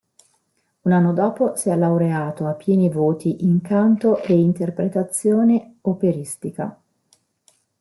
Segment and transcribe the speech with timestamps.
[0.81, 6.75] Un anno dopo si è laureato a pieni voti in canto e interpretazione operistica.